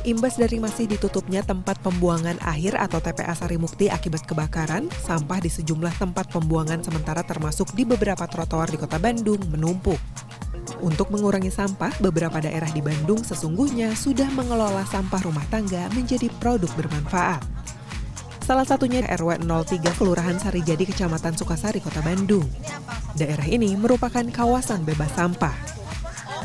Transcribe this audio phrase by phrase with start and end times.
[0.00, 5.92] Imbas dari masih ditutupnya tempat pembuangan akhir atau TPA Sarimukti akibat kebakaran, sampah di sejumlah
[6.00, 10.00] tempat pembuangan sementara termasuk di beberapa trotoar di kota Bandung menumpuk.
[10.80, 16.72] Untuk mengurangi sampah, beberapa daerah di Bandung sesungguhnya sudah mengelola sampah rumah tangga menjadi produk
[16.80, 17.44] bermanfaat.
[18.40, 22.48] Salah satunya RW 03 Kelurahan Sarijadi Kecamatan Sukasari, Kota Bandung.
[23.20, 25.79] Daerah ini merupakan kawasan bebas sampah.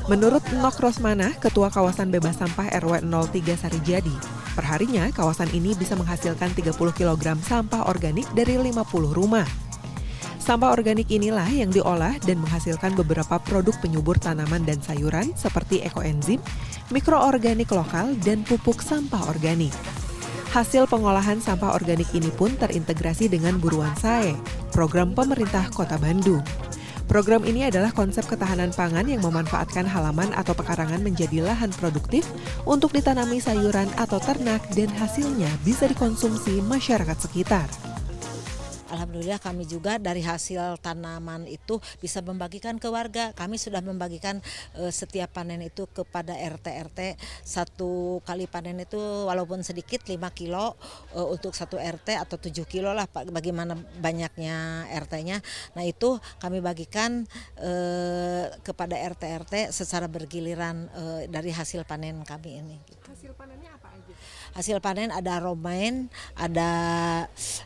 [0.05, 4.13] Menurut Nok Rosmana, Ketua Kawasan Bebas Sampah RW 03 Sarijadi,
[4.54, 8.86] perharinya kawasan ini bisa menghasilkan 30 kg sampah organik dari 50
[9.18, 9.49] rumah.
[10.37, 16.37] Sampah organik inilah yang diolah dan menghasilkan beberapa produk penyubur tanaman dan sayuran seperti ekoenzim,
[16.93, 19.74] mikroorganik lokal, dan pupuk sampah organik.
[20.54, 24.37] Hasil pengolahan sampah organik ini pun terintegrasi dengan Buruan Sae,
[24.69, 26.46] program pemerintah Kota Bandung.
[27.05, 32.25] Program ini adalah konsep ketahanan pangan yang memanfaatkan halaman atau pekarangan menjadi lahan produktif
[32.66, 37.84] untuk ditanami sayuran atau ternak dan hasilnya bisa dikonsumsi masyarakat sekitar.
[38.86, 43.33] Alhamdulillah kami juga dari hasil tanaman itu bisa membagikan ke warga.
[43.33, 44.38] Kami sudah membagikan
[44.77, 47.00] e, setiap panen itu kepada RT RT
[47.42, 50.77] satu kali panen itu walaupun sedikit 5 kilo
[51.14, 55.42] e, untuk satu RT atau 7 kilo lah bagaimana banyaknya RT-nya.
[55.73, 57.25] Nah itu kami bagikan
[57.58, 57.72] e,
[58.61, 62.77] kepada RT RT secara bergiliran e, dari hasil panen kami ini.
[63.05, 64.14] Hasil panennya apa aja?
[64.55, 66.72] Hasil panen ada romain, ada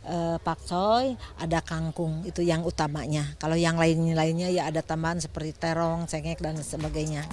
[0.05, 1.08] e, pakcoy,
[1.39, 3.37] ada kangkung itu yang utamanya.
[3.39, 7.23] Kalau yang lain-lainnya ya ada tambahan seperti terong, cengek dan sebagainya.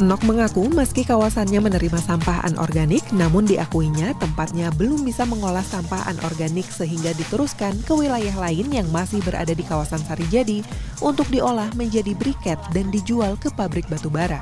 [0.00, 6.64] Nok mengaku meski kawasannya menerima sampah anorganik, namun diakuinya tempatnya belum bisa mengolah sampah anorganik
[6.64, 10.64] sehingga diteruskan ke wilayah lain yang masih berada di kawasan Sarijadi
[11.04, 14.40] untuk diolah menjadi briket dan dijual ke pabrik batu bara.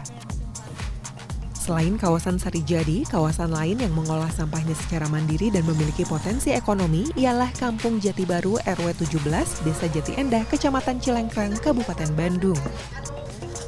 [1.68, 7.52] Selain kawasan Sarijadi, kawasan lain yang mengolah sampahnya secara mandiri dan memiliki potensi ekonomi ialah
[7.52, 12.56] Kampung Jati Baru RW 17, Desa Jati Endah, Kecamatan Cilengkrang, Kabupaten Bandung.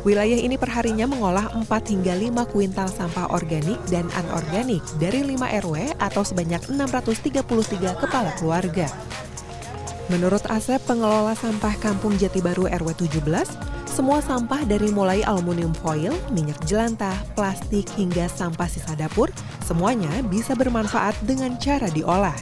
[0.00, 5.92] Wilayah ini perharinya mengolah 4 hingga 5 kuintal sampah organik dan anorganik dari 5 RW
[6.00, 8.88] atau sebanyak 633 kepala keluarga.
[10.08, 13.69] Menurut Asep, pengelola sampah Kampung Jati Baru RW 17,
[14.00, 19.28] semua sampah dari mulai aluminium foil, minyak jelantah, plastik hingga sampah sisa dapur,
[19.60, 22.32] semuanya bisa bermanfaat dengan cara diolah.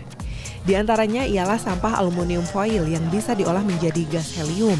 [0.62, 4.78] Di antaranya ialah sampah aluminium foil yang bisa diolah menjadi gas helium,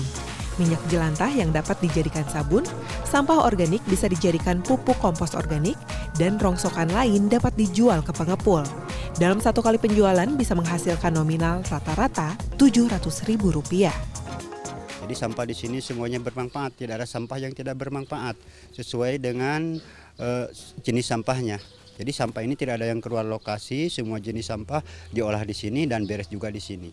[0.55, 2.63] minyak jelantah yang dapat dijadikan sabun,
[3.03, 5.75] sampah organik bisa dijadikan pupuk kompos organik,
[6.15, 8.63] dan rongsokan lain dapat dijual ke pengepul.
[9.19, 13.91] Dalam satu kali penjualan bisa menghasilkan nominal rata-rata Rp700.000.
[14.99, 18.35] Jadi sampah di sini semuanya bermanfaat, tidak ada sampah yang tidak bermanfaat
[18.75, 19.79] sesuai dengan
[20.19, 20.47] uh,
[20.83, 21.63] jenis sampahnya.
[21.99, 26.07] Jadi sampah ini tidak ada yang keluar lokasi, semua jenis sampah diolah di sini dan
[26.07, 26.91] beres juga di sini.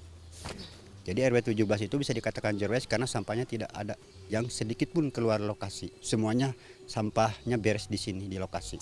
[1.05, 3.93] Jadi RW 17 itu bisa dikatakan zero karena sampahnya tidak ada
[4.25, 5.93] yang sedikit pun keluar lokasi.
[6.01, 6.57] Semuanya
[6.89, 8.81] sampahnya beres di sini di lokasi.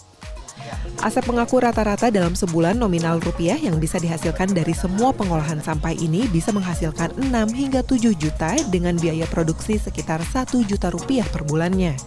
[1.04, 6.24] Asep mengaku rata-rata dalam sebulan nominal rupiah yang bisa dihasilkan dari semua pengolahan sampah ini
[6.32, 7.28] bisa menghasilkan 6
[7.60, 12.00] hingga 7 juta dengan biaya produksi sekitar 1 juta rupiah per bulannya.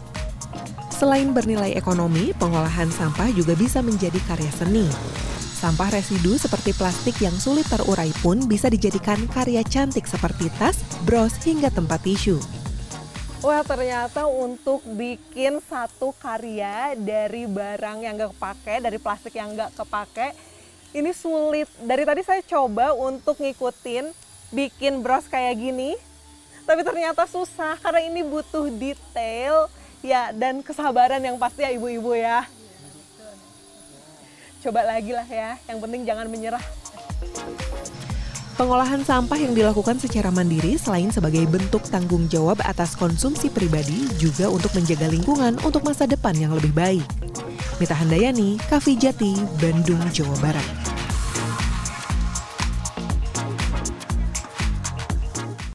[0.97, 4.89] Selain bernilai ekonomi, pengolahan sampah juga bisa menjadi karya seni.
[5.57, 10.77] Sampah residu seperti plastik yang sulit terurai pun bisa dijadikan karya cantik seperti tas,
[11.09, 12.37] bros, hingga tempat tisu.
[13.41, 19.73] Wah ternyata untuk bikin satu karya dari barang yang gak kepake, dari plastik yang gak
[19.73, 20.37] kepake,
[20.93, 21.73] ini sulit.
[21.81, 24.13] Dari tadi saya coba untuk ngikutin
[24.53, 25.97] bikin bros kayak gini,
[26.69, 29.73] tapi ternyata susah karena ini butuh detail
[30.05, 32.45] ya dan kesabaran yang pasti ya ibu-ibu ya.
[34.67, 36.65] Coba lagi lah ya, yang penting jangan menyerah.
[38.59, 44.51] Pengolahan sampah yang dilakukan secara mandiri selain sebagai bentuk tanggung jawab atas konsumsi pribadi juga
[44.51, 47.07] untuk menjaga lingkungan untuk masa depan yang lebih baik.
[47.79, 50.86] Mita Handayani, Kavi Jati, Bandung, Jawa Barat.